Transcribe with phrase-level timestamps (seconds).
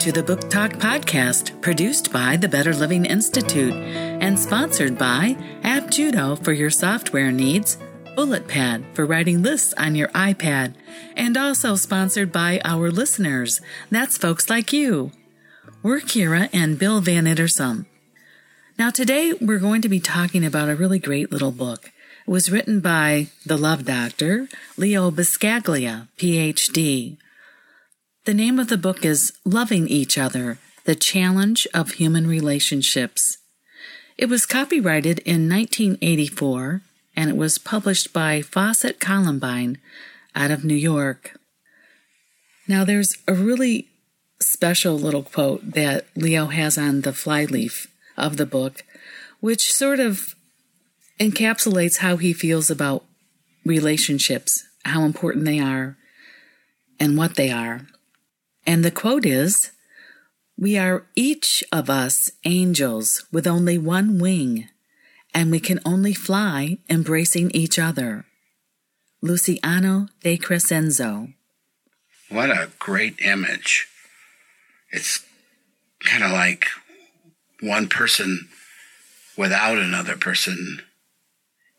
[0.00, 6.42] To the Book Talk Podcast, produced by the Better Living Institute and sponsored by AppJudo
[6.42, 7.76] for your software needs,
[8.16, 10.72] BulletPad for writing lists on your iPad,
[11.16, 13.60] and also sponsored by our listeners.
[13.90, 15.12] That's folks like you.
[15.82, 17.84] We're Kira and Bill Van Ittersum.
[18.78, 21.92] Now, today we're going to be talking about a really great little book.
[22.26, 24.48] It was written by the Love Doctor,
[24.78, 27.18] Leo Buscaglia, PhD.
[28.26, 33.38] The name of the book is Loving Each Other The Challenge of Human Relationships.
[34.18, 36.82] It was copyrighted in 1984
[37.16, 39.78] and it was published by Fawcett Columbine
[40.34, 41.40] out of New York.
[42.68, 43.88] Now, there's a really
[44.38, 47.86] special little quote that Leo has on the flyleaf
[48.18, 48.84] of the book,
[49.40, 50.34] which sort of
[51.18, 53.02] encapsulates how he feels about
[53.64, 55.96] relationships, how important they are,
[57.00, 57.86] and what they are.
[58.66, 59.70] And the quote is
[60.56, 64.68] We are each of us angels with only one wing,
[65.34, 68.24] and we can only fly embracing each other.
[69.22, 71.34] Luciano de Crescenzo.
[72.30, 73.88] What a great image.
[74.90, 75.24] It's
[76.00, 76.66] kind of like
[77.60, 78.48] one person
[79.36, 80.82] without another person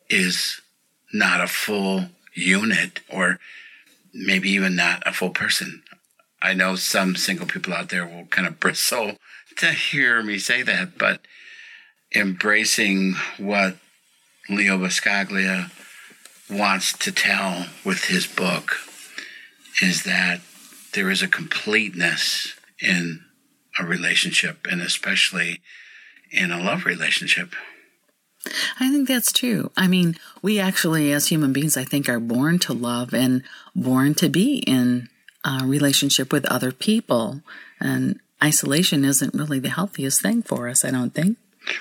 [0.10, 0.62] is
[1.14, 3.40] not a full unit or
[4.14, 5.84] maybe even not a full person.
[6.42, 9.18] I know some single people out there will kind of bristle
[9.58, 11.22] to hear me say that, but
[12.16, 13.78] embracing what
[14.50, 15.72] Leo Buscaglia
[16.50, 18.76] wants to tell with his book
[19.82, 20.42] is that
[20.94, 23.22] there is a completeness in
[23.80, 25.62] a relationship and especially
[26.32, 27.54] in a love relationship.
[28.80, 29.72] I think that's true.
[29.78, 33.44] I mean, we actually, as human beings, I think, are born to love and
[33.76, 35.10] born to be in
[35.44, 37.42] a relationship with other people.
[37.80, 41.38] And isolation isn't really the healthiest thing for us, I don't think.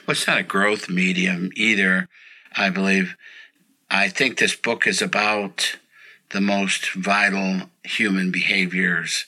[0.07, 2.09] Well, it's not a growth medium either,
[2.57, 3.17] I believe.
[3.91, 5.79] I think this book is about
[6.31, 9.27] the most vital human behaviors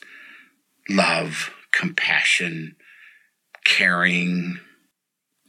[0.89, 2.75] love, compassion,
[3.63, 4.59] caring.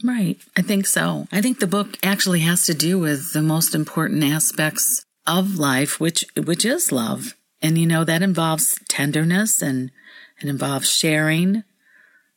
[0.02, 0.38] Right.
[0.56, 1.26] I think so.
[1.32, 5.98] I think the book actually has to do with the most important aspects of life,
[5.98, 7.34] which which is love.
[7.64, 9.90] And you know, that involves tenderness and
[10.38, 11.64] it involves sharing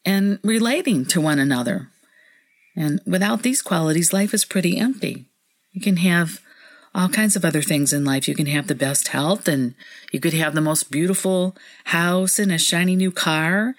[0.06, 1.90] and relating to one another.
[2.78, 5.26] And without these qualities, life is pretty empty.
[5.74, 6.40] You can have
[6.96, 8.30] all kinds of other things in life.
[8.30, 9.76] You can have the best health and
[10.14, 13.76] you could have the most beautiful house and a shiny new car.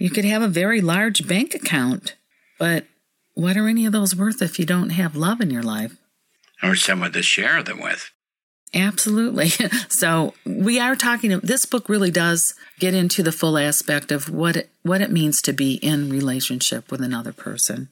[0.00, 2.16] You could have a very large bank account.
[2.58, 2.86] But
[3.34, 5.96] what are any of those worth if you don't have love in your life?
[6.60, 8.10] Or someone to share them with.
[8.74, 9.50] Absolutely.
[9.88, 11.40] So we are talking.
[11.40, 15.42] This book really does get into the full aspect of what it, what it means
[15.42, 17.88] to be in relationship with another person.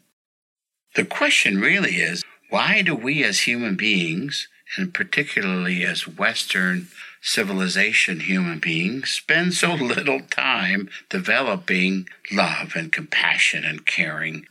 [0.94, 6.88] The question really is, why do we as human beings, and particularly as Western
[7.20, 14.46] civilization human beings, spend so little time developing love and compassion and caring?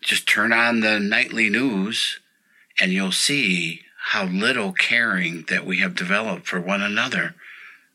[0.00, 2.18] Just turn on the nightly news
[2.80, 7.34] and you'll see how little caring that we have developed for one another.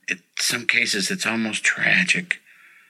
[0.08, 2.40] In some cases, it's almost tragic.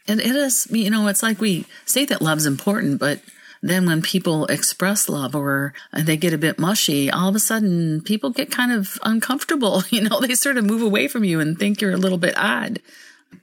[0.07, 3.21] And it is, you know, it's like we say that love's important, but
[3.61, 8.01] then when people express love or they get a bit mushy, all of a sudden
[8.01, 9.83] people get kind of uncomfortable.
[9.91, 12.35] You know, they sort of move away from you and think you're a little bit
[12.37, 12.79] odd.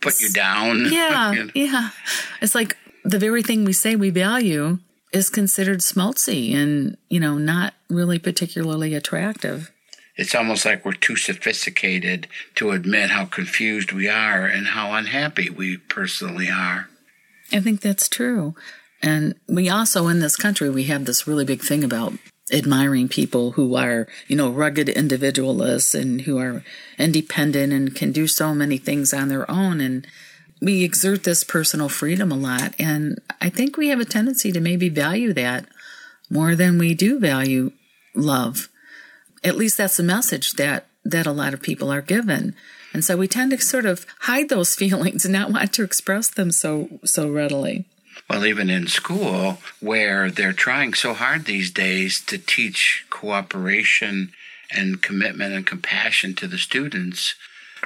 [0.00, 0.86] Put you down.
[0.92, 1.32] Yeah.
[1.32, 1.50] you know?
[1.54, 1.88] Yeah.
[2.40, 4.78] It's like the very thing we say we value
[5.14, 9.70] is considered schmaltzy and, you know, not really particularly attractive.
[10.16, 12.26] It's almost like we're too sophisticated
[12.56, 16.88] to admit how confused we are and how unhappy we personally are.
[17.52, 18.54] I think that's true.
[19.02, 22.14] And we also, in this country, we have this really big thing about
[22.52, 26.64] admiring people who are, you know, rugged individualists and who are
[26.98, 29.80] independent and can do so many things on their own.
[29.80, 30.06] And
[30.64, 32.74] we exert this personal freedom a lot.
[32.78, 35.66] And I think we have a tendency to maybe value that
[36.30, 37.72] more than we do value
[38.14, 38.68] love.
[39.44, 42.54] At least that's the message that, that a lot of people are given.
[42.94, 46.30] And so we tend to sort of hide those feelings and not want to express
[46.30, 47.84] them so, so readily.
[48.30, 54.32] Well, even in school, where they're trying so hard these days to teach cooperation
[54.70, 57.34] and commitment and compassion to the students,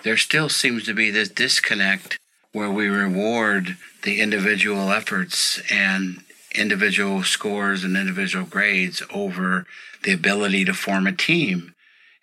[0.05, 2.19] there still seems to be this disconnect
[2.59, 9.65] where we reward the individual efforts and individual scores and individual grades over
[10.03, 11.73] the ability to form a team.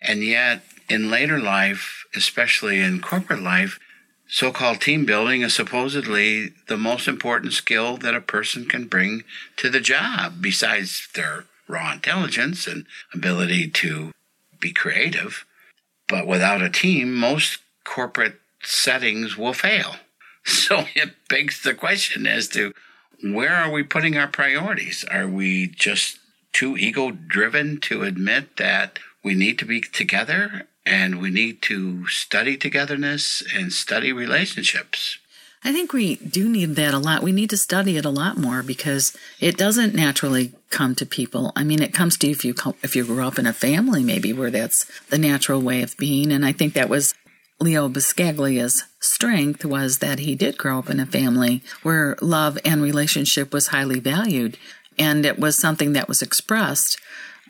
[0.02, 3.80] And yet, in later life, especially in corporate life,
[4.28, 9.24] so called team building is supposedly the most important skill that a person can bring
[9.56, 12.84] to the job, besides their raw intelligence and
[13.14, 14.12] ability to
[14.60, 15.46] be creative.
[16.08, 19.96] But without a team, most corporate settings will fail.
[20.66, 22.72] So it begs the question as to
[23.22, 25.04] where are we putting our priorities?
[25.10, 26.18] Are we just
[26.52, 32.06] too ego driven to admit that we need to be together and we need to
[32.06, 35.18] study togetherness and study relationships?
[35.64, 37.24] I think we do need that a lot.
[37.24, 41.52] We need to study it a lot more because it doesn't naturally come to people.
[41.56, 42.54] I mean, it comes to you if you
[42.84, 46.30] if you grew up in a family maybe where that's the natural way of being,
[46.30, 47.14] and I think that was
[47.58, 52.82] Leo Buscaglia's strength was that he did grow up in a family where love and
[52.82, 54.58] relationship was highly valued,
[54.98, 56.98] and it was something that was expressed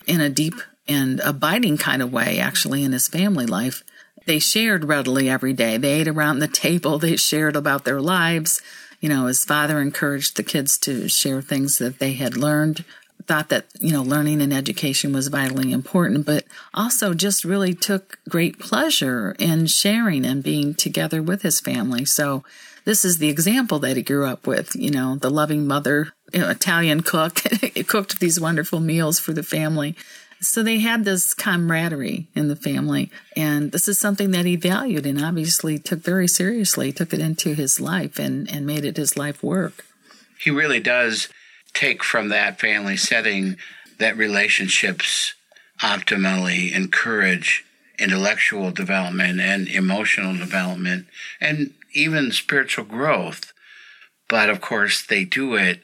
[0.06, 0.54] in a deep
[0.86, 3.82] and abiding kind of way, actually, in his family life.
[4.26, 5.76] They shared readily every day.
[5.76, 6.98] They ate around the table.
[7.06, 8.60] They shared about their lives.
[9.00, 12.84] You know, his father encouraged the kids to share things that they had learned,
[13.24, 18.18] thought that, you know, learning and education was vitally important, but also just really took
[18.28, 22.04] great pleasure in sharing and being together with his family.
[22.04, 22.44] So
[22.84, 26.40] this is the example that he grew up with, you know, the loving mother, you
[26.40, 27.34] know, Italian cook,
[27.88, 29.96] cooked these wonderful meals for the family.
[30.40, 33.10] So they had this camaraderie in the family.
[33.34, 37.54] And this is something that he valued and obviously took very seriously, took it into
[37.54, 39.84] his life and, and made it his life work.
[40.38, 41.28] He really does
[41.76, 43.56] take from that family setting
[43.98, 45.34] that relationships
[45.82, 47.64] optimally encourage
[47.98, 51.06] intellectual development and emotional development
[51.40, 53.52] and even spiritual growth.
[54.28, 55.80] But of course, they do it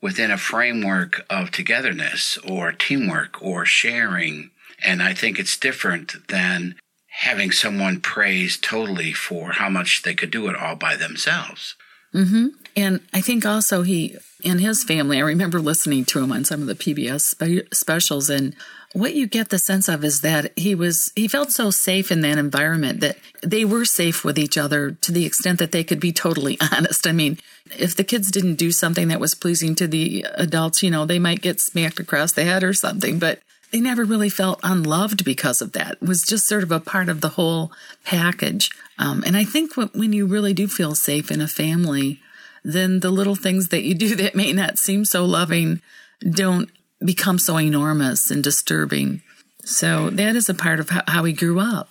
[0.00, 4.50] within a framework of togetherness or teamwork or sharing.
[4.82, 6.76] And I think it's different than
[7.08, 11.76] having someone praise totally for how much they could do it all by themselves.
[12.14, 12.46] Mm-hmm.
[12.76, 16.62] And I think also he and his family, I remember listening to him on some
[16.62, 18.54] of the PBS spe- specials and
[18.94, 22.20] what you get the sense of is that he was he felt so safe in
[22.20, 25.98] that environment that they were safe with each other to the extent that they could
[25.98, 27.06] be totally honest.
[27.06, 27.38] I mean,
[27.76, 31.18] if the kids didn't do something that was pleasing to the adults, you know, they
[31.18, 33.40] might get smacked across the head or something, but
[33.74, 35.98] they never really felt unloved because of that.
[36.00, 37.72] It was just sort of a part of the whole
[38.04, 38.70] package.
[39.00, 42.20] Um, and I think when you really do feel safe in a family,
[42.62, 45.82] then the little things that you do that may not seem so loving
[46.20, 46.70] don't
[47.04, 49.22] become so enormous and disturbing.
[49.64, 51.88] So that is a part of how, he grew up.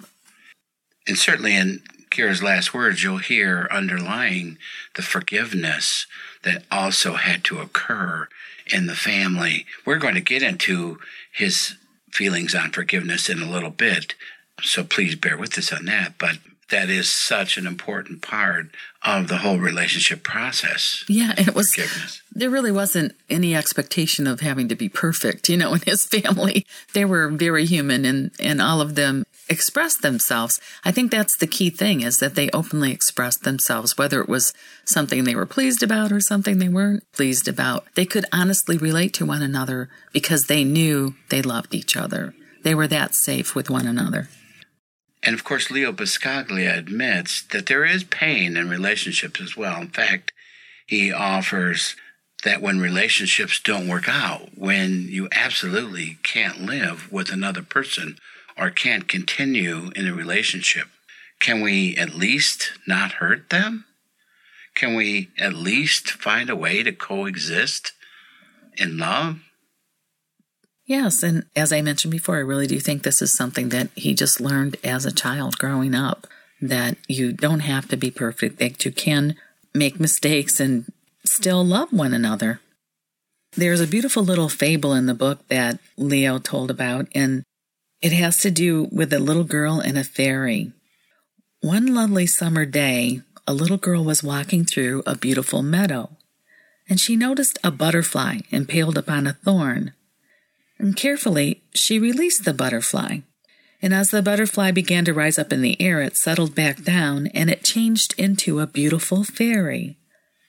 [1.06, 1.82] And certainly in
[2.12, 4.58] Kira's last words, you'll hear underlying
[4.96, 6.08] the forgiveness
[6.44, 8.30] that also had to occur
[8.72, 9.66] in the family.
[9.86, 11.00] We're going to get into
[11.34, 11.76] his
[12.12, 14.16] feelings on forgiveness in a little bit,
[14.62, 16.18] so please bear with us on that.
[16.18, 16.38] But
[16.74, 18.66] that is such an important part
[19.04, 21.06] of the whole relationship process.
[21.08, 21.78] Yeah, it was.
[22.32, 26.66] There really wasn't any expectation of having to be perfect, you know, in his family.
[26.94, 30.60] They were very human and, and all of them expressed themselves.
[30.84, 34.52] I think that's the key thing is that they openly expressed themselves, whether it was
[34.84, 37.86] something they were pleased about or something they weren't pleased about.
[37.94, 42.34] They could honestly relate to one another because they knew they loved each other.
[42.64, 44.28] They were that safe with one another.
[45.26, 49.80] And of course, Leo Buscaglia admits that there is pain in relationships as well.
[49.80, 50.34] In fact,
[50.86, 51.96] he offers
[52.44, 58.18] that when relationships don't work out, when you absolutely can't live with another person
[58.58, 60.88] or can't continue in a relationship,
[61.40, 63.86] can we at least not hurt them?
[64.76, 67.94] Can we at least find a way to coexist
[68.78, 69.40] in love?
[70.86, 71.24] Yes.
[71.24, 74.42] And as I mentioned before, I really do think this is something that he just
[74.42, 76.28] learned as a child growing up
[76.62, 79.36] that you don't have to be perfect, that you can
[79.74, 80.92] make mistakes and
[81.26, 82.60] still love one another.
[83.56, 87.44] There's a beautiful little fable in the book that Leo told about, and
[88.02, 90.72] it has to do with a little girl and a fairy.
[91.62, 96.18] One lovely summer day, a little girl was walking through a beautiful meadow,
[96.90, 99.94] and she noticed a butterfly impaled upon a thorn
[100.84, 103.20] and carefully she released the butterfly.
[103.82, 107.28] And as the butterfly began to rise up in the air, it settled back down
[107.28, 109.98] and it changed into a beautiful fairy.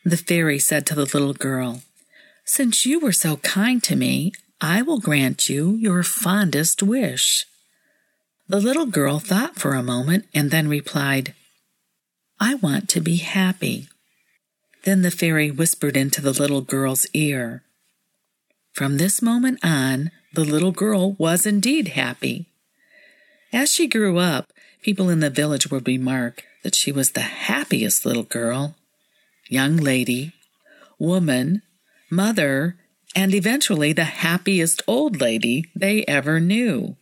[0.04, 1.82] The fairy said to the little girl,
[2.44, 7.46] Since you were so kind to me, I will grant you your fondest wish.
[8.48, 11.32] The little girl thought for a moment and then replied,
[12.40, 13.86] I want to be happy.
[14.82, 17.62] Then the fairy whispered into the little girl's ear,
[18.74, 22.46] From this moment on, the little girl was indeed happy.
[23.52, 24.52] As she grew up,
[24.82, 28.74] people in the village would remark that she was the happiest little girl,
[29.48, 30.32] young lady,
[30.98, 31.62] woman,
[32.10, 32.76] mother,
[33.14, 36.96] and eventually the happiest old lady they ever knew.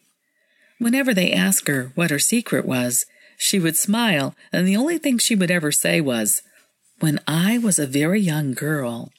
[0.79, 3.07] Whenever they asked her what her secret was,
[3.39, 6.43] she would smile, and the only thing she would ever say was,
[7.01, 9.11] When I was a very young girl,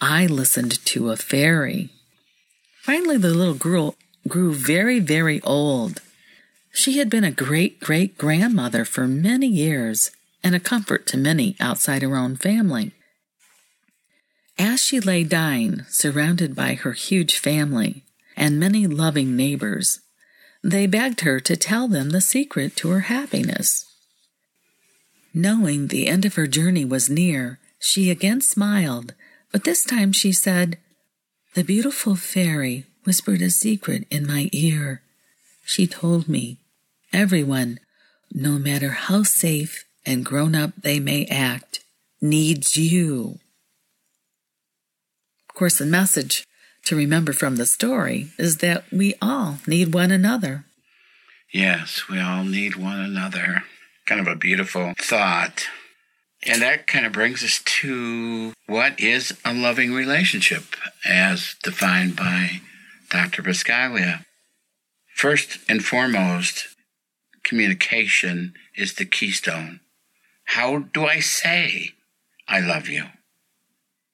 [0.00, 1.90] I listened to a fairy.
[2.82, 3.96] Finally, the little girl
[4.28, 6.00] grew very, very old.
[6.72, 10.10] She had been a great great grandmother for many years
[10.44, 12.92] and a comfort to many outside her own family.
[14.58, 18.04] As she lay dying, surrounded by her huge family
[18.36, 20.00] and many loving neighbors,
[20.62, 23.84] they begged her to tell them the secret to her happiness.
[25.34, 29.14] Knowing the end of her journey was near, she again smiled,
[29.52, 30.78] but this time she said,
[31.54, 35.02] The beautiful fairy whispered a secret in my ear.
[35.64, 36.58] She told me,
[37.12, 37.80] Everyone,
[38.32, 41.80] no matter how safe and grown up they may act,
[42.20, 43.38] needs you.
[45.48, 46.46] Of course, the message
[46.84, 50.64] to remember from the story is that we all need one another.
[51.52, 53.64] Yes, we all need one another.
[54.06, 55.66] Kind of a beautiful thought.
[56.46, 62.60] And that kind of brings us to what is a loving relationship as defined by
[63.10, 63.42] Dr.
[63.42, 64.24] Buscaglia.
[65.14, 66.68] First and foremost,
[67.42, 69.80] communication is the keystone.
[70.44, 71.92] How do I say
[72.46, 73.06] I love you?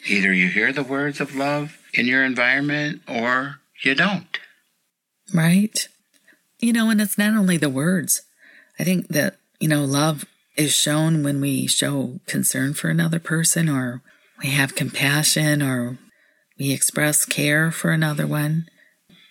[0.06, 4.38] Either you hear the words of love in your environment or you don't.
[5.32, 5.88] Right.
[6.58, 8.22] You know, and it's not only the words.
[8.78, 10.24] I think that, you know, love
[10.56, 14.02] is shown when we show concern for another person or
[14.42, 15.98] we have compassion or
[16.58, 18.66] we express care for another one.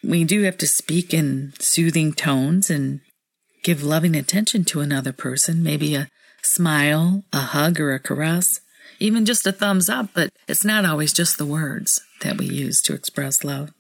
[0.04, 3.00] We do have to speak in soothing tones and
[3.64, 6.10] give loving attention to another person, maybe a
[6.42, 8.60] smile, a hug, or a caress,
[9.00, 12.82] even just a thumbs up, but it's not always just the words that we use
[12.82, 13.72] to express love.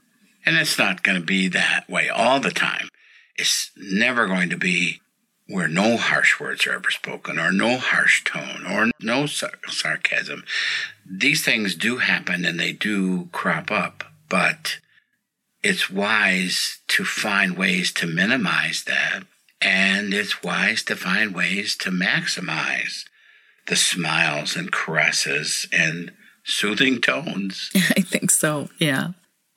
[0.46, 2.88] And it's not going to be that way all the time.
[3.36, 5.02] It's never going to be
[5.48, 10.44] where no harsh words are ever spoken, or no harsh tone, or no sar- sarcasm.
[11.06, 14.78] These things do happen and they do crop up, but
[15.62, 19.24] it's wise to find ways to minimize that,
[19.62, 23.06] and it's wise to find ways to maximize
[23.68, 26.12] the smiles and caresses and
[26.44, 27.70] soothing tones.
[27.76, 29.10] I think so, yeah.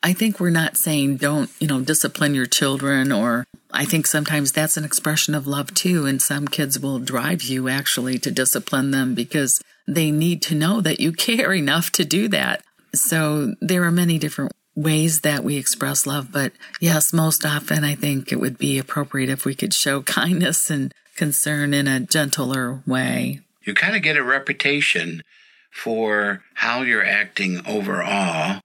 [0.06, 4.52] I think we're not saying don't, you know, discipline your children, or I think sometimes
[4.52, 6.06] that's an expression of love too.
[6.06, 10.80] And some kids will drive you actually to discipline them because they need to know
[10.80, 12.62] that you care enough to do that.
[12.94, 16.30] So there are many different ways that we express love.
[16.30, 20.70] But yes, most often I think it would be appropriate if we could show kindness
[20.70, 23.40] and concern in a gentler way.
[23.64, 25.24] You kind of get a reputation
[25.72, 28.60] for how you're acting overall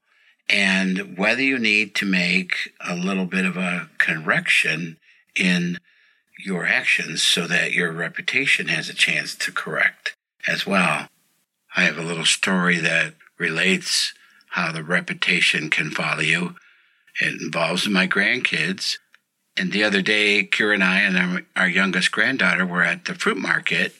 [0.52, 4.98] and whether you need to make a little bit of a correction
[5.34, 5.78] in
[6.38, 10.14] your actions so that your reputation has a chance to correct
[10.46, 11.08] as well.
[11.74, 14.12] I have a little story that relates
[14.50, 16.56] how the reputation can follow you.
[17.18, 18.98] It involves my grandkids.
[19.56, 23.38] And the other day, Kira and I and our, youngest granddaughter were at the fruit
[23.38, 23.94] market,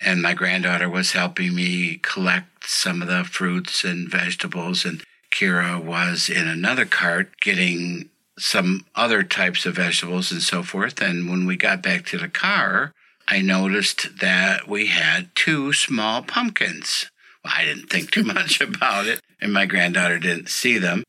[0.00, 4.84] and my granddaughter was helping me collect some of the fruits and vegetables.
[4.84, 5.02] And
[5.38, 11.00] Kira was in another cart getting some other types of vegetables and so forth.
[11.00, 12.92] And when we got back to the car,
[13.28, 17.08] I noticed that we had two small pumpkins.
[17.44, 21.04] Well, I didn't think too much about it, and my granddaughter didn't see them.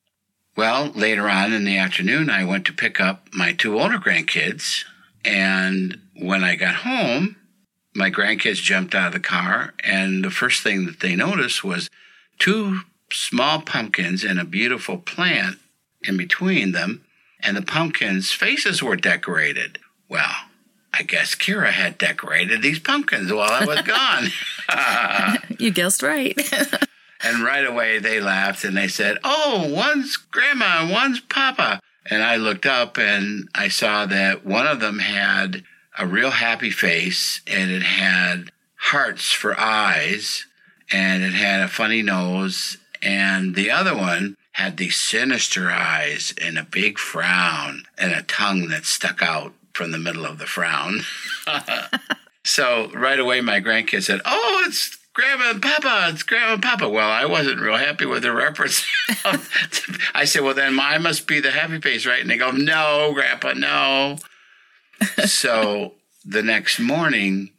[0.56, 4.84] Well, later on in the afternoon, I went to pick up my two older grandkids.
[5.26, 7.36] And when I got home,
[7.96, 11.90] my grandkids jumped out of the car, and the first thing that they noticed was
[12.38, 12.82] two
[13.14, 15.58] small pumpkins and a beautiful plant
[16.02, 17.04] in between them,
[17.42, 19.80] and the pumpkins' faces were decorated.
[20.10, 20.36] Well,
[20.94, 25.48] I guess Kira had decorated these pumpkins while I was gone.
[25.60, 26.38] you guessed right.
[27.24, 31.80] and right away they laughed and they said, Oh, one's grandma and one's papa.
[32.10, 35.64] And I looked up and I saw that one of them had
[35.98, 40.48] a real happy face and it had hearts for eyes
[40.92, 46.58] and it had a funny nose and the other one had these sinister eyes and
[46.58, 51.02] a big frown and a tongue that stuck out from the middle of the frown.
[52.44, 56.90] so right away, my grandkids said, Oh, it's Grandma and Papa, it's Grandma and Papa.
[56.90, 58.86] Well, I wasn't real happy with the reference.
[60.14, 62.22] I said, Well, then I must be the happy face, right?
[62.22, 64.18] And they go, No, Grandpa, no.
[65.26, 65.94] so
[66.26, 67.52] the next morning,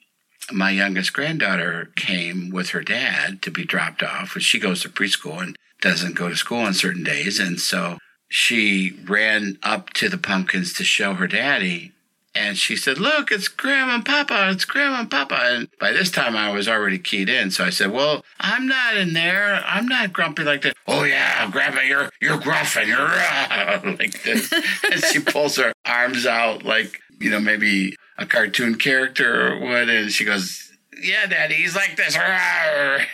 [0.53, 4.39] my youngest granddaughter came with her dad to be dropped off.
[4.39, 7.39] She goes to preschool and doesn't go to school on certain days.
[7.39, 11.93] And so she ran up to the pumpkins to show her daddy.
[12.33, 14.51] And she said, Look, it's Grandma and Papa.
[14.53, 15.37] It's Grandma and Papa.
[15.37, 17.51] And by this time, I was already keyed in.
[17.51, 19.61] So I said, Well, I'm not in there.
[19.67, 20.77] I'm not grumpy like that.
[20.87, 24.53] Oh, yeah, Grandma, you're, you're gruff and you're uh, like this.
[24.93, 29.89] and she pulls her arms out like, you know, maybe a cartoon character or what?
[29.89, 30.71] And she goes,
[31.03, 32.15] Yeah, Daddy, he's like this.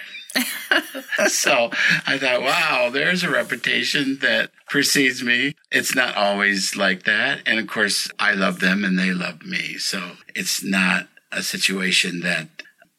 [1.29, 1.71] so
[2.07, 5.55] I thought, wow, there's a reputation that precedes me.
[5.71, 7.41] It's not always like that.
[7.47, 9.79] And of course, I love them and they love me.
[9.79, 12.49] So it's not a situation that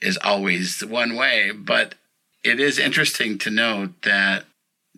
[0.02, 1.96] is always one way, but
[2.44, 4.46] it is interesting to note that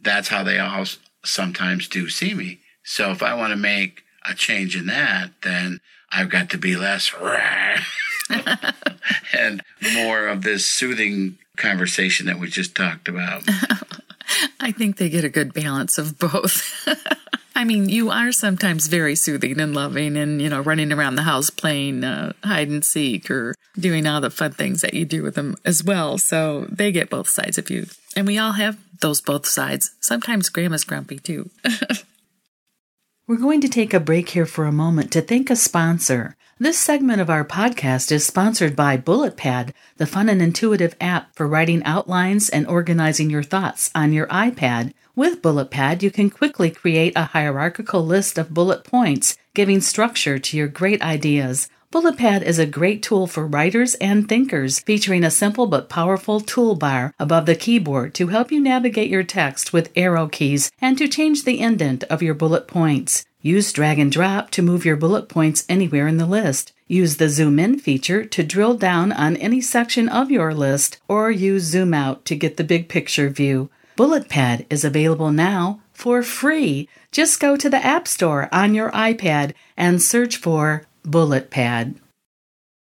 [0.01, 0.85] that's how they all
[1.25, 2.59] sometimes do see me.
[2.83, 5.79] So if I want to make a change in that, then
[6.11, 7.13] I've got to be less
[9.33, 9.63] and
[9.93, 13.43] more of this soothing conversation that we just talked about.
[14.59, 16.87] I think they get a good balance of both.
[17.55, 21.23] I mean, you are sometimes very soothing and loving and, you know, running around the
[21.23, 25.23] house playing uh, hide and seek or doing all the fun things that you do
[25.23, 26.17] with them as well.
[26.17, 27.87] So they get both sides of you.
[28.15, 29.91] And we all have those both sides.
[29.99, 31.49] Sometimes grandma's grumpy too.
[33.29, 36.36] We're going to take a break here for a moment to thank a sponsor.
[36.57, 41.48] This segment of our podcast is sponsored by BulletPad, the fun and intuitive app for
[41.48, 44.93] writing outlines and organizing your thoughts on your iPad.
[45.15, 50.57] With BulletPad, you can quickly create a hierarchical list of bullet points, giving structure to
[50.57, 51.69] your great ideas.
[51.91, 57.13] BulletPad is a great tool for writers and thinkers, featuring a simple but powerful toolbar
[57.17, 61.46] above the keyboard to help you navigate your text with arrow keys and to change
[61.46, 63.25] the indent of your bullet points.
[63.42, 66.74] Use drag and drop to move your bullet points anywhere in the list.
[66.87, 71.31] Use the zoom in feature to drill down on any section of your list, or
[71.31, 73.72] use zoom out to get the big picture view.
[73.98, 76.87] BulletPad is available now for free.
[77.11, 81.96] Just go to the App Store on your iPad and search for BulletPad.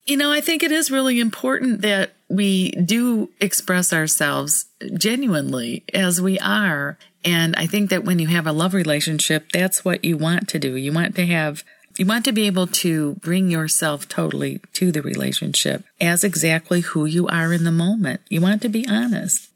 [0.05, 4.67] You know, I think it is really important that we do express ourselves
[4.99, 9.85] genuinely as we are and I think that when you have a love relationship, that's
[9.85, 10.77] what you want to do.
[10.77, 11.65] You want to have,
[11.97, 17.07] you want to be able to bring yourself totally to the relationship as exactly who
[17.07, 18.21] you are in the moment.
[18.29, 19.49] You want to be honest.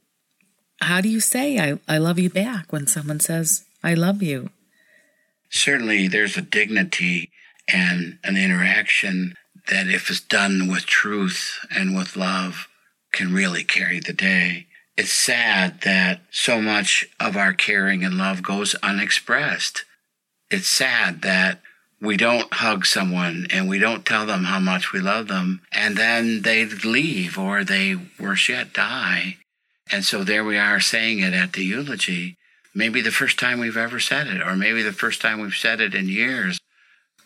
[0.80, 4.50] How do you say, I, I love you back when someone says, I love you?
[5.50, 7.30] Certainly, there's a dignity
[7.68, 9.34] and an interaction
[9.68, 12.68] that, if it's done with truth and with love,
[13.12, 18.42] can really carry the day it's sad that so much of our caring and love
[18.42, 19.84] goes unexpressed.
[20.50, 21.60] It's sad that
[22.00, 25.96] we don't hug someone and we don't tell them how much we love them, and
[25.96, 29.36] then they leave or they worse yet die.
[29.92, 32.36] And so there we are saying it at the eulogy.
[32.74, 35.80] Maybe the first time we've ever said it, or maybe the first time we've said
[35.80, 36.58] it in years.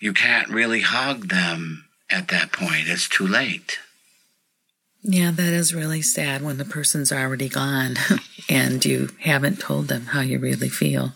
[0.02, 2.88] You can't really hug them at that point.
[2.88, 3.78] It's too late.
[5.00, 7.94] Yeah, that is really sad when the person's already gone
[8.48, 11.12] and you haven't told them how you really feel.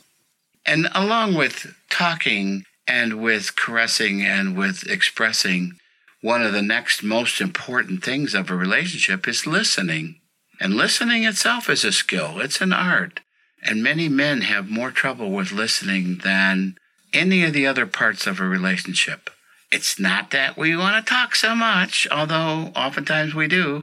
[0.65, 5.73] And along with talking and with caressing and with expressing,
[6.21, 10.21] one of the next most important things of a relationship is listening.
[10.61, 13.19] And listening itself is a skill, it's an art.
[13.65, 16.77] And many men have more trouble with listening than
[17.17, 19.31] any of the other parts of a relationship.
[19.73, 23.83] It's not that we want to talk so much, although oftentimes we do.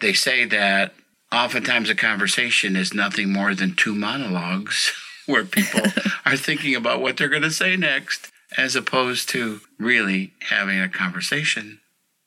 [0.00, 0.92] They say that
[1.32, 4.92] oftentimes a conversation is nothing more than two monologues
[5.26, 5.82] where people
[6.26, 10.88] are thinking about what they're going to say next as opposed to really having a
[10.88, 11.80] conversation.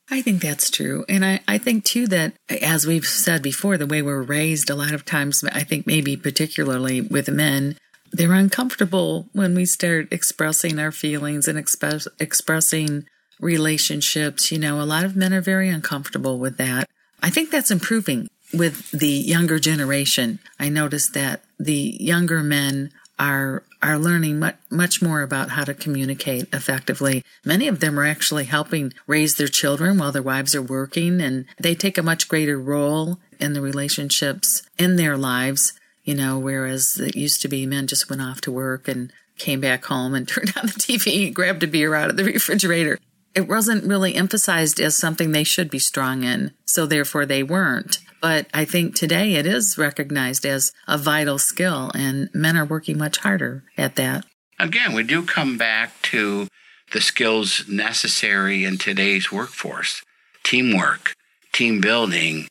[0.10, 1.06] I think that's true.
[1.08, 4.76] And I, I think too that, as we've said before, the way we're raised, a
[4.76, 7.78] lot of times, I think maybe particularly with men,
[8.12, 13.06] they're uncomfortable when we start expressing our feelings and express, expressing
[13.40, 14.52] relationships.
[14.52, 16.90] You know, a lot of men are very uncomfortable with that.
[17.24, 20.40] I think that's improving with the younger generation.
[20.60, 25.74] I noticed that the younger men are are learning much, much more about how to
[25.74, 27.24] communicate effectively.
[27.44, 31.46] Many of them are actually helping raise their children while their wives are working and
[31.60, 36.98] they take a much greater role in the relationships in their lives you know, whereas
[36.98, 40.28] it used to be men just went off to work and came back home and
[40.28, 43.00] turned on the TV, grabbed a beer out of the refrigerator.
[43.34, 48.00] It wasn't really emphasized as something they should be strong in, so therefore they weren't.
[48.22, 52.98] But I think today it is recognized as a vital skill, and men are working
[52.98, 54.26] much harder at that.
[54.60, 56.48] Again, we do come back to
[56.92, 60.04] the skills necessary in today's workforce
[60.44, 61.14] teamwork,
[61.54, 62.48] team building.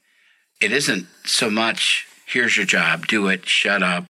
[0.61, 4.05] It isn't so much, here's your job, do it, shut up.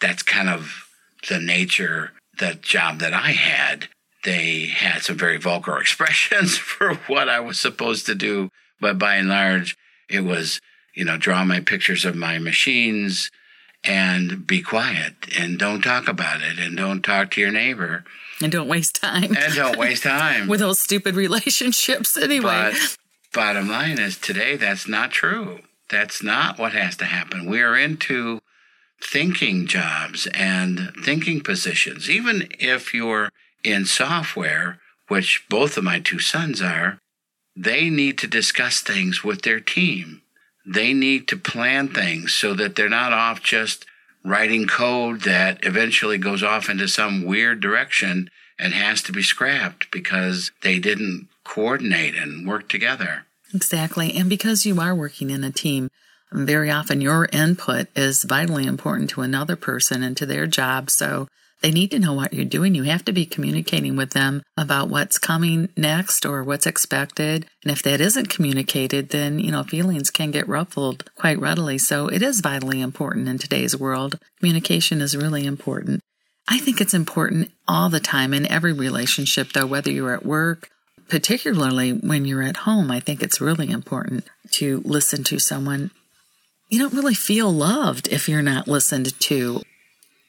[0.00, 0.88] That's kind of
[1.28, 3.88] the nature, the job that I had.
[4.24, 9.16] They had some very vulgar expressions for what I was supposed to do, but by
[9.16, 9.76] and large,
[10.08, 10.60] it was,
[10.94, 13.30] you know, draw my pictures of my machines
[13.84, 18.04] and be quiet and don't talk about it and don't talk to your neighbor.
[18.40, 19.36] And don't waste time.
[19.36, 20.46] And don't waste time.
[20.48, 22.72] With those stupid relationships anyway.
[22.72, 22.96] But
[23.32, 25.60] bottom line is today that's not true.
[25.92, 27.44] That's not what has to happen.
[27.44, 28.40] We are into
[29.04, 32.08] thinking jobs and thinking positions.
[32.08, 33.28] Even if you're
[33.62, 34.78] in software,
[35.08, 36.98] which both of my two sons are,
[37.54, 40.22] they need to discuss things with their team.
[40.64, 43.84] They need to plan things so that they're not off just
[44.24, 49.90] writing code that eventually goes off into some weird direction and has to be scrapped
[49.90, 53.26] because they didn't coordinate and work together.
[53.54, 54.14] Exactly.
[54.14, 55.90] And because you are working in a team,
[56.32, 60.88] very often your input is vitally important to another person and to their job.
[60.90, 61.28] So
[61.60, 62.74] they need to know what you're doing.
[62.74, 67.46] You have to be communicating with them about what's coming next or what's expected.
[67.62, 71.78] And if that isn't communicated, then, you know, feelings can get ruffled quite readily.
[71.78, 74.18] So it is vitally important in today's world.
[74.40, 76.00] Communication is really important.
[76.48, 80.68] I think it's important all the time in every relationship, though, whether you're at work,
[81.08, 82.90] particularly when you're at home.
[82.90, 85.90] I think it's really important to listen to someone.
[86.68, 89.62] You don't really feel loved if you're not listened to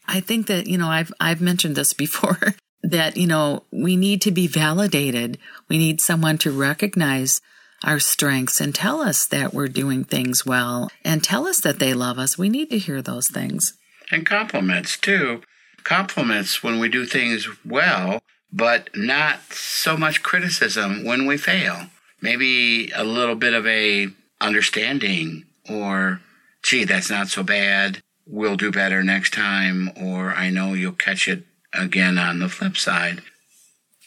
[0.08, 4.22] I think that, you know, I've, I've mentioned this before that, you know, we need
[4.24, 5.38] to be validated.
[5.70, 7.42] We need someone to recognize
[7.84, 11.94] our strengths and tell us that we're doing things well and tell us that they
[11.94, 12.38] love us.
[12.38, 13.74] We need to hear those things.
[14.12, 15.42] And compliments too.
[15.84, 18.22] Compliments when we do things well,
[18.54, 21.88] but not so much criticism when we fail.
[22.22, 24.08] Maybe a little bit of a
[24.40, 26.22] understanding or,
[26.62, 31.28] gee, that's not so bad we'll do better next time, or I know you'll catch
[31.28, 33.22] it again on the flip side.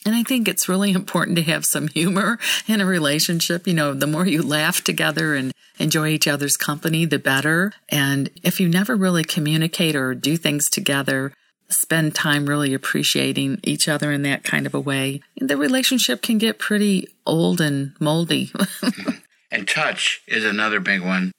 [0.05, 3.67] And I think it's really important to have some humor in a relationship.
[3.67, 7.73] You know, the more you laugh together and enjoy each other's company, the better.
[7.89, 11.33] And if you never really communicate or do things together,
[11.69, 16.39] spend time really appreciating each other in that kind of a way, the relationship can
[16.39, 18.53] get pretty old and moldy.
[19.51, 21.33] and touch is another big one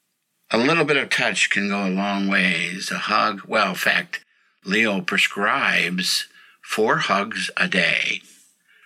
[0.52, 2.92] a little bit of touch can go a long ways.
[2.92, 4.24] A hug, well, in fact,
[4.63, 6.28] Leo prescribes
[6.62, 8.22] four hugs a day.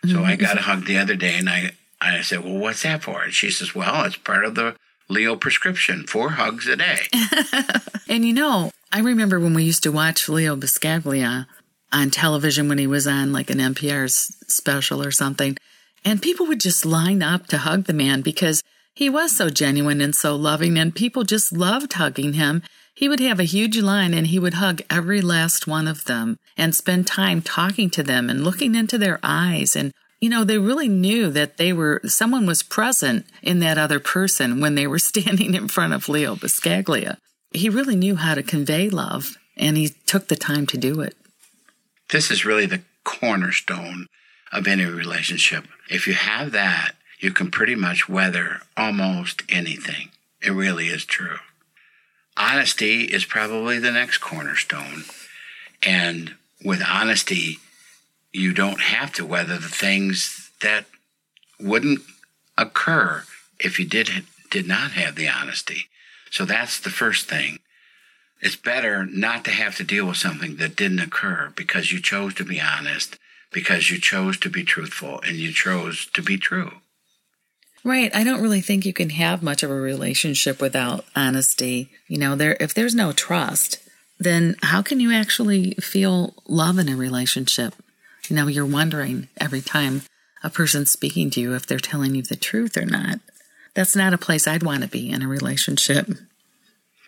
[0.03, 0.25] So mm-hmm.
[0.25, 3.21] I got a hug the other day and I, I said, Well, what's that for?
[3.23, 4.75] And she says, Well, it's part of the
[5.11, 6.99] Leo prescription, four hugs a day.
[8.09, 11.47] and you know, I remember when we used to watch Leo Buscaglia
[11.91, 15.57] on television when he was on like an NPR special or something,
[16.05, 20.01] and people would just line up to hug the man because he was so genuine
[20.01, 22.63] and so loving, and people just loved hugging him.
[22.93, 26.37] He would have a huge line and he would hug every last one of them
[26.57, 29.75] and spend time talking to them and looking into their eyes.
[29.75, 29.91] And,
[30.21, 34.61] you know, they really knew that they were, someone was present in that other person
[34.61, 37.17] when they were standing in front of Leo Buscaglia.
[37.51, 41.17] He really knew how to convey love and he took the time to do it.
[42.11, 44.07] This is really the cornerstone
[44.51, 45.65] of any relationship.
[45.89, 50.09] If you have that, you can pretty much weather almost anything.
[50.41, 51.37] It really is true.
[52.37, 55.03] Honesty is probably the next cornerstone.
[55.83, 57.59] And with honesty,
[58.33, 60.85] you don't have to weather the things that
[61.59, 62.01] wouldn't
[62.57, 63.23] occur
[63.59, 64.09] if you did
[64.49, 65.85] did not have the honesty.
[66.29, 67.59] So that's the first thing.
[68.41, 72.33] It's better not to have to deal with something that didn't occur because you chose
[72.35, 73.17] to be honest,
[73.51, 76.71] because you chose to be truthful, and you chose to be true.
[77.83, 78.15] Right.
[78.15, 81.89] I don't really think you can have much of a relationship without honesty.
[82.07, 83.79] You know, there if there's no trust,
[84.19, 87.73] then how can you actually feel love in a relationship?
[88.29, 90.03] You know, you're wondering every time
[90.43, 93.19] a person's speaking to you if they're telling you the truth or not.
[93.73, 96.07] That's not a place I'd want to be in a relationship.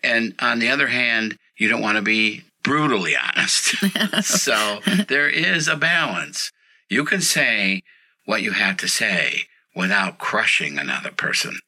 [0.02, 3.76] And on the other hand, you don't want to be brutally honest.
[4.22, 6.50] so there is a balance.
[6.88, 7.82] You can say
[8.24, 9.42] what you have to say
[9.74, 11.58] without crushing another person.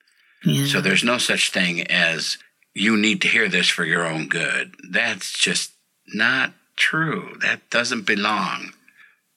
[0.45, 0.67] Yeah.
[0.67, 2.39] So there's no such thing as
[2.75, 4.75] you need to hear this for your own good.
[4.89, 5.73] That's just
[6.15, 7.37] not true.
[7.41, 8.73] That doesn't belong.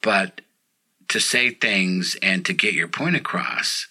[0.01, 0.41] But
[1.09, 3.87] to say things and to get your point across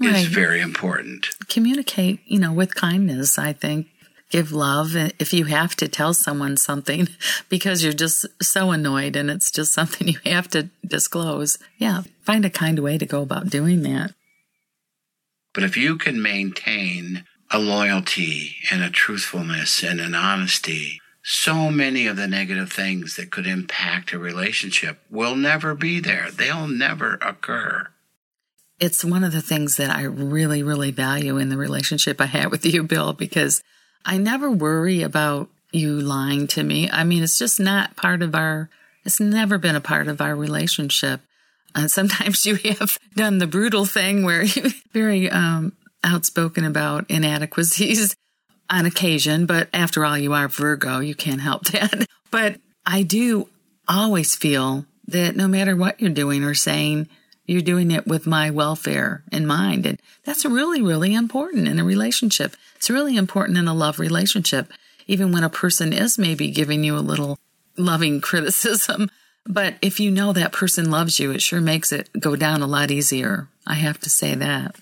[0.00, 0.16] right.
[0.16, 1.28] is very important.
[1.48, 3.88] Communicate, you know, with kindness, I think.
[4.30, 7.08] give love if you have to tell someone something
[7.48, 11.58] because you're just so annoyed and it's just something you have to disclose.
[11.78, 14.14] Yeah, find a kind way to go about doing that.
[15.52, 21.00] But if you can maintain a loyalty and a truthfulness and an honesty,
[21.32, 26.28] so many of the negative things that could impact a relationship will never be there.
[26.28, 27.86] They'll never occur.
[28.80, 32.50] It's one of the things that I really, really value in the relationship I have
[32.50, 33.62] with you, Bill, because
[34.04, 36.90] I never worry about you lying to me.
[36.90, 38.68] I mean, it's just not part of our,
[39.04, 41.20] it's never been a part of our relationship.
[41.76, 48.16] Uh, sometimes you have done the brutal thing where you're very um, outspoken about inadequacies
[48.70, 51.00] on occasion, but after all, you are Virgo.
[51.00, 52.06] You can't help that.
[52.30, 53.48] But I do
[53.88, 57.08] always feel that no matter what you're doing or saying,
[57.46, 59.84] you're doing it with my welfare in mind.
[59.84, 62.54] And that's really, really important in a relationship.
[62.76, 64.70] It's really important in a love relationship,
[65.08, 67.38] even when a person is maybe giving you a little
[67.76, 69.10] loving criticism.
[69.46, 72.68] But if you know that person loves you, it sure makes it go down a
[72.68, 73.48] lot easier.
[73.66, 74.76] I have to say that.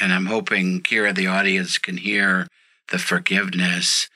[0.00, 2.46] And I'm hoping, Kira, the audience can hear
[2.90, 4.08] the forgiveness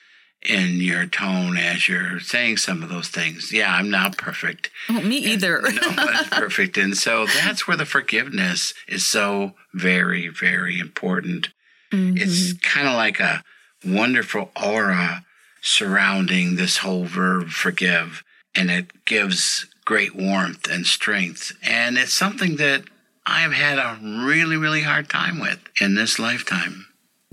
[0.43, 3.53] in your tone as you're saying some of those things.
[3.53, 4.71] Yeah, I'm not perfect.
[4.89, 5.61] Oh, me either.
[5.63, 6.77] no one's perfect.
[6.77, 11.49] And so that's where the forgiveness is so very, very important.
[11.93, 12.17] Mm-hmm.
[12.19, 13.43] It's kind of like a
[13.85, 15.25] wonderful aura
[15.61, 18.23] surrounding this whole verb forgive,
[18.55, 21.53] and it gives great warmth and strength.
[21.63, 22.85] And it's something that
[23.27, 26.86] I've had a really, really hard time with in this lifetime.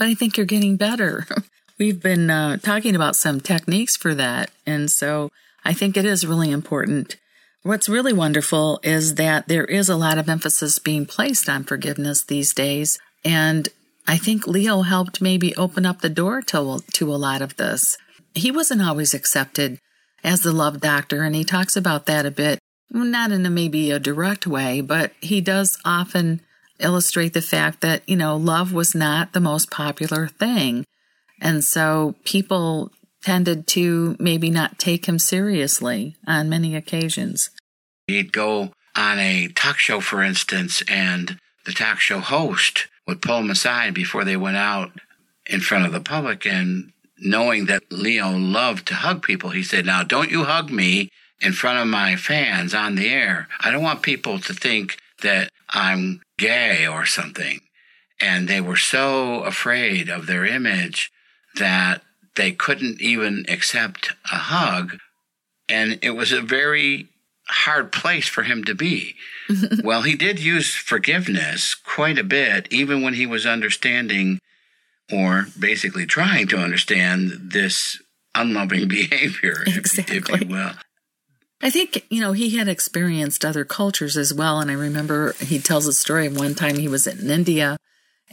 [0.04, 1.26] But I think you're getting better.
[1.80, 4.52] We've been uh, talking about some techniques for that.
[4.66, 5.32] And so
[5.64, 7.16] I think it is really important.
[7.62, 12.22] What's really wonderful is that there is a lot of emphasis being placed on forgiveness
[12.22, 13.00] these days.
[13.24, 13.70] And
[14.06, 17.98] I think Leo helped maybe open up the door to, to a lot of this.
[18.36, 19.80] He wasn't always accepted
[20.22, 22.60] as the love doctor, and he talks about that a bit,
[22.92, 26.42] not in a maybe a direct way, but he does often
[26.80, 30.86] illustrate the fact that, you know, love was not the most popular thing.
[31.42, 32.92] And so people
[33.24, 37.50] tended to maybe not take him seriously on many occasions.
[38.08, 43.40] He'd go on a talk show, for instance, and the talk show host would pull
[43.40, 44.92] him aside before they went out
[45.46, 46.46] in front of the public.
[46.46, 51.10] And knowing that Leo loved to hug people, he said, Now, don't you hug me
[51.42, 53.48] in front of my fans on the air.
[53.60, 57.62] I don't want people to think that I'm gay or something.
[58.22, 61.12] And they were so afraid of their image
[61.56, 62.02] that
[62.36, 64.98] they couldn't even accept a hug.
[65.68, 67.10] And it was a very
[67.50, 69.16] hard place for him to be.
[69.84, 74.40] well, he did use forgiveness quite a bit, even when he was understanding
[75.12, 78.02] or basically trying to understand this
[78.36, 80.18] unloving behavior, exactly.
[80.18, 80.72] if, if you will.
[81.64, 84.60] I think, you know, he had experienced other cultures as well.
[84.60, 87.78] And I remember he tells a story of one time he was in India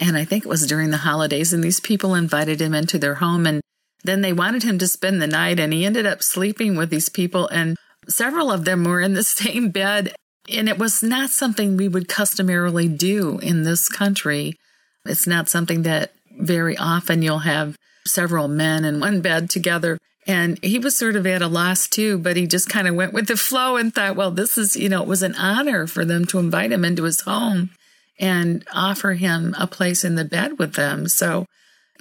[0.01, 3.17] and I think it was during the holidays, and these people invited him into their
[3.17, 3.47] home.
[3.47, 3.61] And
[4.03, 7.11] then they wanted him to spend the night, and he ended up sleeping with these
[7.11, 7.47] people.
[7.49, 7.77] And
[8.09, 10.15] several of them were in the same bed.
[10.51, 14.57] And it was not something we would customarily do in this country.
[15.05, 19.99] It's not something that very often you'll have several men in one bed together.
[20.27, 23.13] And he was sort of at a loss too, but he just kind of went
[23.13, 26.05] with the flow and thought, well, this is, you know, it was an honor for
[26.05, 27.71] them to invite him into his home
[28.19, 31.09] and offer him a place in the bed with them.
[31.09, 31.47] So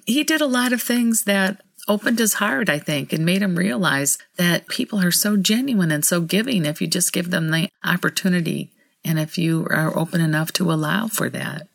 [0.06, 3.56] he did a lot of things that opened his heart, I think, and made him
[3.56, 7.70] realize that people are so genuine and so giving if you just give them the
[7.84, 8.72] opportunity
[9.04, 11.68] and if you are open enough to allow for that.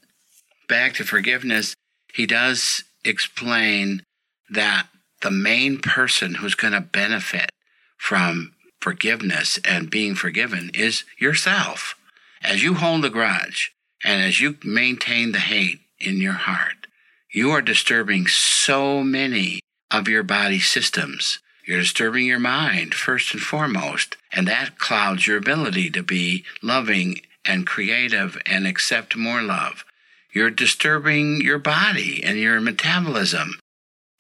[0.69, 1.75] Back to forgiveness,
[2.13, 4.03] he does explain
[4.51, 4.87] that
[5.25, 7.51] the main person who's going to benefit
[7.97, 11.95] from forgiveness and being forgiven is yourself.
[12.43, 13.73] As you hold the grudge,
[14.05, 16.87] and as you maintain the hate in your heart,
[17.33, 19.61] you are disturbing so many
[19.91, 21.39] of your body systems.
[21.67, 27.23] You're disturbing your mind first and foremost, and that clouds your ability to be loving
[27.47, 29.87] and creative and accept more love.
[30.35, 33.59] You're disturbing your body and your metabolism,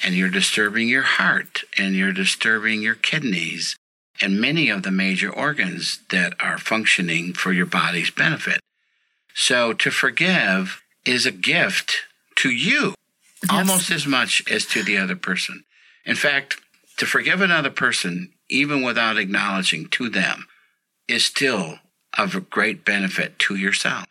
[0.04, 3.76] and you're disturbing your heart, and you're disturbing your kidneys,
[4.20, 8.60] and many of the major organs that are functioning for your body's benefit.
[9.34, 12.02] So to forgive is a gift
[12.36, 12.94] to you
[13.42, 13.50] yes.
[13.50, 15.64] almost as much as to the other person.
[16.04, 16.60] In fact,
[16.98, 20.46] to forgive another person, even without acknowledging to them,
[21.08, 21.78] is still
[22.16, 24.04] of great benefit to yourself.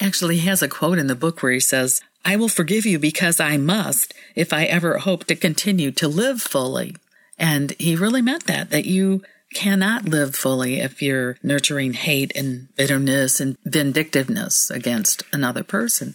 [0.00, 2.98] Actually, he has a quote in the book where he says, I will forgive you
[2.98, 6.96] because I must if I ever hope to continue to live fully.
[7.38, 9.22] And he really meant that, that you
[9.54, 16.14] cannot live fully if you're nurturing hate and bitterness and vindictiveness against another person.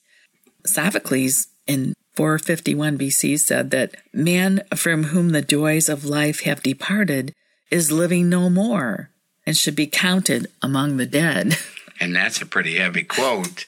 [0.65, 7.33] Sophocles in 451 BC said that man from whom the joys of life have departed
[7.69, 9.09] is living no more
[9.45, 11.57] and should be counted among the dead.
[11.99, 13.67] And that's a pretty heavy quote.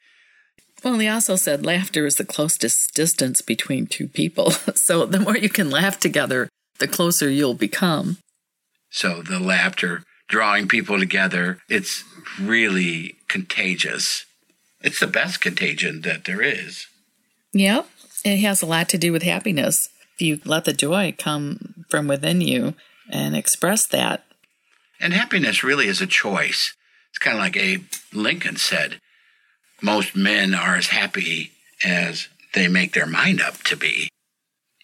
[0.84, 4.54] Well, he also said laughter is the closest distance between two people.
[4.76, 8.18] So the more you can laugh together, the closer you'll become.
[8.90, 12.04] So the laughter drawing people together, it's
[12.40, 14.26] really contagious.
[14.82, 16.88] It's the best contagion that there is.
[17.54, 17.88] Yep.
[18.24, 19.90] It has a lot to do with happiness.
[20.16, 22.76] If you let the joy come from within you
[23.10, 24.24] and express that.
[25.00, 26.74] And happiness really is a choice.
[27.10, 29.00] It's kind of like Abe Lincoln said
[29.82, 31.52] most men are as happy
[31.84, 34.10] as they make their mind up to be.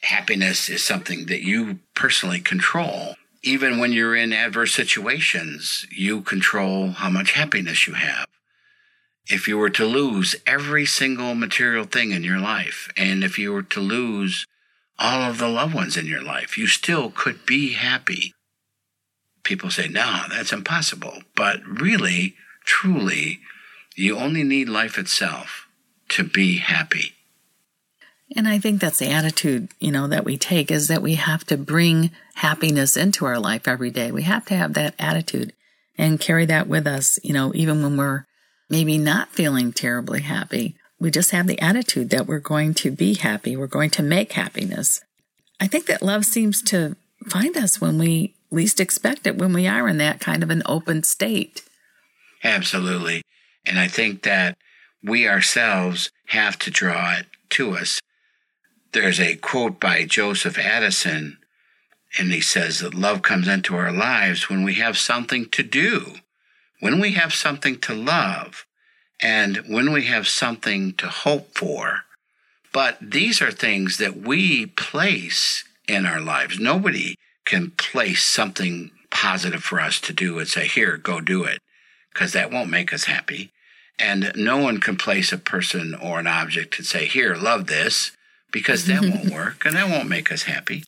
[0.02, 3.16] Happiness is something that you personally control.
[3.42, 8.26] Even when you're in adverse situations, you control how much happiness you have
[9.28, 13.54] if you were to lose every single material thing in your life, and if you
[13.54, 14.46] were to lose
[14.98, 18.34] all of the loved ones in your life, you still could be happy.
[19.44, 21.24] People say, no, that's impossible.
[21.36, 23.40] But really, truly,
[23.96, 25.68] you only need life itself
[26.10, 27.14] to be happy.
[28.36, 31.46] And I think that's the attitude, you know, that we take is that we have
[31.46, 34.12] to bring happiness into our life every day.
[34.12, 35.54] We have to have that attitude
[35.98, 38.26] and carry that with us, you know, even when we're
[38.70, 40.76] maybe not feeling terribly happy.
[41.00, 43.56] We just have the attitude that we're going to be happy.
[43.56, 45.02] We're going to make happiness.
[45.60, 46.96] I think that love seems to
[47.28, 50.64] find us when we least expect it, when we are in that kind of an
[50.66, 51.64] open state.
[52.44, 53.22] Absolutely.
[53.66, 54.58] And I think that
[55.04, 58.00] we ourselves have to draw it to us.
[58.92, 61.38] There's a quote by Joseph Addison,
[62.18, 66.16] and he says that love comes into our lives when we have something to do
[66.80, 68.66] when we have something to love
[69.22, 72.02] and when we have something to hope for.
[72.72, 76.60] But these are things that we place in our lives.
[76.60, 77.16] Nobody
[77.46, 81.60] can place something positive for us to do and say, here, go do it,
[82.14, 83.52] because that won't make us happy.
[83.98, 88.12] And no one can place a person or an object and say, here, love this,
[88.52, 90.84] because that won't work and that won't make us happy.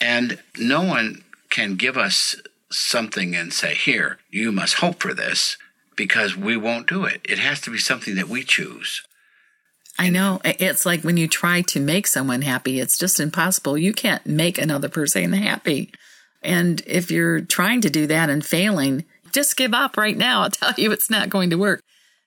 [0.00, 2.36] And no one can give us
[2.70, 5.56] something and say, here, you must hope for this
[5.96, 7.20] because we won't do it.
[7.24, 9.02] It has to be something that we choose.
[9.98, 10.40] I know.
[10.44, 13.76] It's like when you try to make someone happy, it's just impossible.
[13.76, 15.92] You can't make another person happy.
[16.42, 20.42] And if you're trying to do that and failing, just give up right now.
[20.42, 21.82] I'll tell you it's not going to work.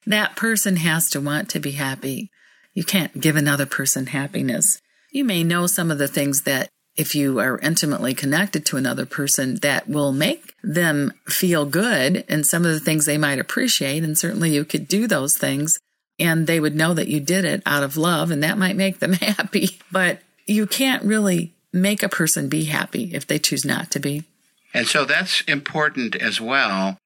[0.06, 2.30] That person has to want to be happy.
[2.76, 4.80] You can't give another person happiness.
[5.12, 9.06] You may know some of the things that if you are intimately connected to another
[9.06, 14.04] person, that will make them feel good and some of the things they might appreciate.
[14.04, 15.80] And certainly you could do those things
[16.20, 19.00] and they would know that you did it out of love and that might make
[19.00, 19.80] them happy.
[19.92, 24.24] But you can't really make a person be happy if they choose not to be.
[24.74, 26.98] And so that's important as well.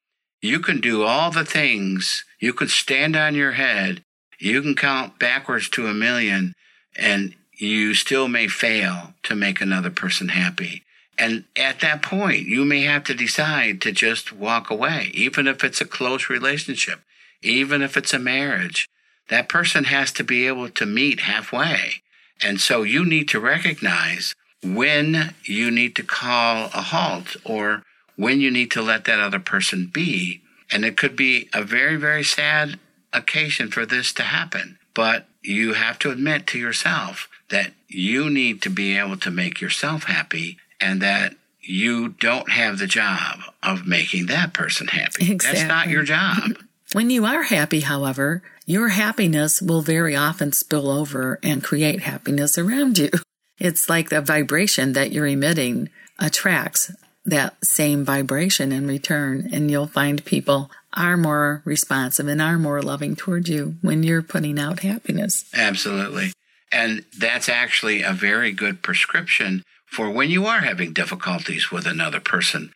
[0.42, 4.04] You can do all the things, you could stand on your head,
[4.40, 6.54] you can count backwards to a million,
[6.96, 10.84] and you still may fail to make another person happy.
[11.18, 15.64] And at that point, you may have to decide to just walk away, even if
[15.64, 17.02] it's a close relationship,
[17.42, 18.88] even if it's a marriage.
[19.30, 22.04] That person has to be able to meet halfway.
[22.42, 27.84] And so you need to recognize when you need to call a halt or
[28.16, 30.42] when you need to let that other person be.
[30.72, 32.80] And it could be a very, very sad
[33.12, 34.78] occasion for this to happen.
[34.94, 39.62] But you have to admit to yourself that you need to be able to make
[39.62, 45.32] yourself happy and that you don't have the job of making that person happy.
[45.32, 45.60] Exactly.
[45.60, 46.58] That's not your job.
[46.94, 52.58] When you are happy, however, your happiness will very often spill over and create happiness
[52.58, 53.10] around you.
[53.60, 55.90] It's like the vibration that you're emitting
[56.20, 56.92] attracts
[57.26, 62.82] that same vibration in return, and you'll find people are more responsive and are more
[62.82, 65.44] loving toward you when you're putting out happiness.
[65.54, 66.32] Absolutely.
[66.72, 72.20] And that's actually a very good prescription for when you are having difficulties with another
[72.20, 72.74] person.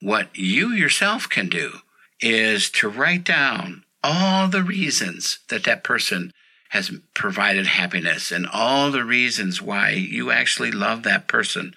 [0.00, 1.78] What you yourself can do
[2.20, 6.32] is to write down all the reasons that that person
[6.70, 11.74] has provided happiness and all the reasons why you actually love that person.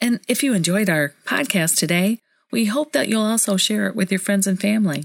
[0.00, 2.20] And if you enjoyed our podcast today,
[2.50, 5.04] we hope that you'll also share it with your friends and family.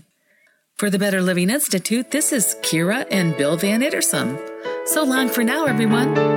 [0.77, 4.39] For the Better Living Institute, this is Kira and Bill Van Ittersum.
[4.87, 6.34] So long for now, everyone.